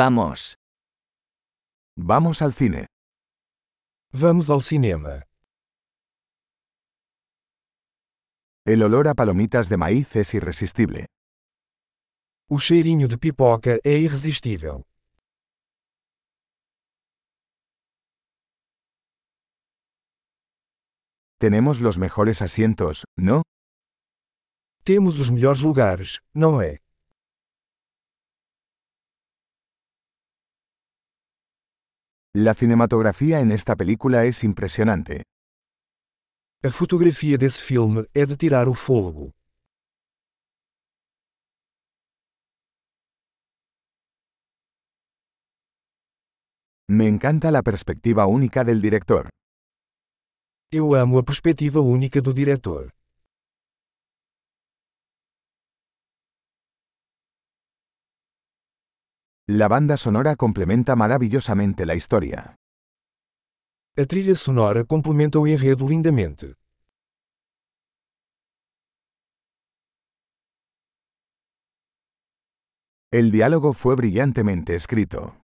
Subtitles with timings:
[0.00, 0.54] Vamos.
[1.96, 2.86] Vamos al cine.
[4.12, 5.24] Vamos ao cinema.
[8.64, 11.06] El olor a palomitas de maíz es irresistible.
[12.48, 14.86] O cheirinho de pipoca é irresistível.
[21.40, 23.42] Tenemos los mejores asientos, ¿no?
[24.84, 26.78] Temos os melhores lugares, não é?
[32.40, 35.24] La cinematografía en esta película es impresionante.
[36.62, 39.34] A fotografia desse filme é de tirar o fôlego.
[46.88, 49.24] Me encanta la perspectiva única del director.
[50.70, 52.97] Eu amo a perspectiva única do diretor.
[59.50, 62.54] La banda sonora complementa maravillosamente la historia.
[63.96, 66.52] A trilha sonora complementa o enredo lindamente.
[73.10, 75.40] El diálogo fue brillantemente escrito.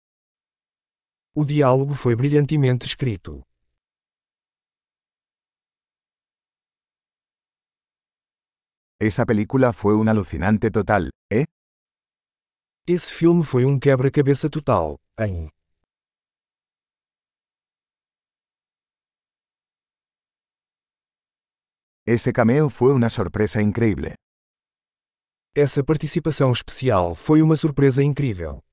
[1.36, 3.44] O diálogo foi brilhantemente escrito.
[8.98, 11.12] Esa película fue un alucinante total.
[12.92, 15.52] Esse filme foi um quebra-cabeça total, hein?
[22.08, 24.16] Ese cameo fue una sorpresa increíble.
[25.56, 28.64] Essa participação especial foi uma surpresa incrível.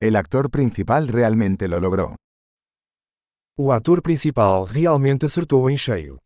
[0.00, 2.16] El actor principal realmente lo logró.
[3.58, 6.16] O ator principal realmente acertou em cheio.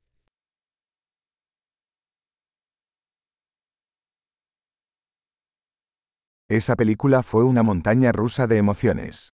[6.48, 9.32] Esa película fue una montaña rusa de emociones.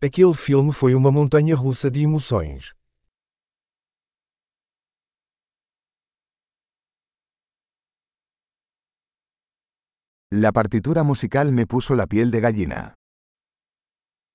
[0.00, 2.74] Aquele filme foi uma montanha russa de emoções.
[10.30, 12.94] La partitura musical me puso la piel de gallina.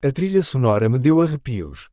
[0.00, 1.90] A trilha sonora me deu arrepios.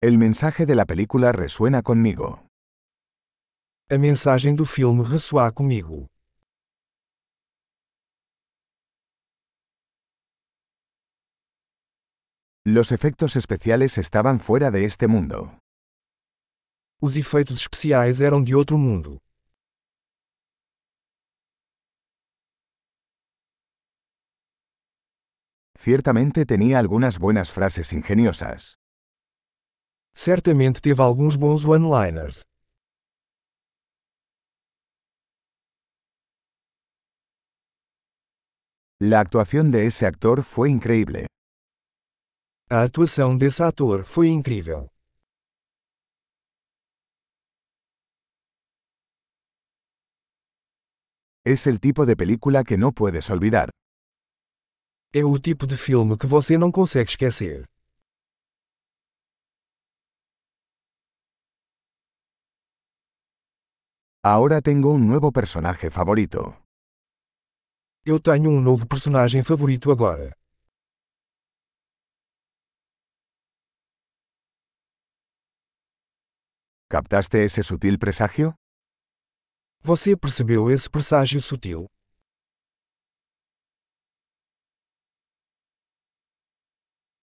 [0.00, 2.47] El mensaje de la película resuena conmigo.
[3.90, 6.06] A mensagem do filme ressoa comigo.
[12.66, 15.58] Los efectos especiales estaban fuera de este mundo.
[17.00, 19.22] Os efeitos especiais eram de outro mundo.
[25.78, 28.74] Ciertamente tenía algunas buenas frases ingeniosas.
[30.14, 32.47] Certamente teve alguns bons one-liners.
[39.00, 41.26] La actuación de ese actor fue increíble.
[42.68, 44.88] A atuação desse ator foi incrível.
[51.44, 53.70] Es el tipo de película que no puedes olvidar.
[55.14, 57.66] É o tipo de filme que você não consegue esquecer.
[64.24, 66.67] Ahora tengo un nuevo personaje favorito.
[68.10, 70.32] Eu tenho um novo personagem favorito agora.
[76.88, 78.54] ¿Captaste ese sutil presagio?
[79.82, 81.86] Você percebeu esse presságio sutil?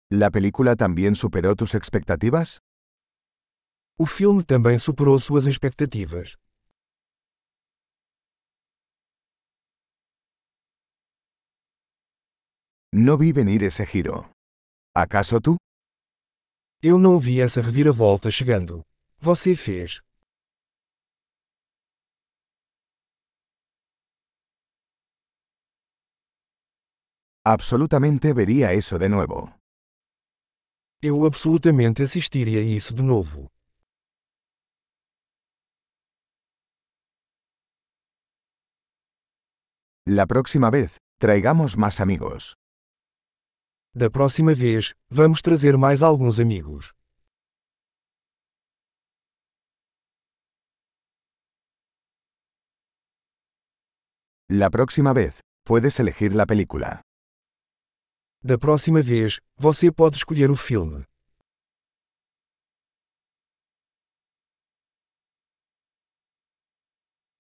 [0.10, 2.60] ¿La película también superó tus expectativas?
[3.98, 6.36] O filme também superou suas expectativas.
[12.98, 14.32] No vi venir ese giro.
[14.96, 15.58] ¿Acaso tú?
[16.82, 18.86] Eu não vi essa reviravolta chegando.
[19.20, 20.00] Você fez.
[27.44, 29.54] Absolutamente vería eso de nuevo.
[31.02, 33.52] Eu absolutamente assistiria isso de novo.
[40.08, 42.56] La próxima vez, traigamos más amigos.
[43.98, 46.92] Da próxima vez, vamos trazer mais alguns amigos.
[54.50, 57.00] La próxima vez, puedes elegir la película.
[58.44, 61.06] Da próxima vez, você pode escolher o filme.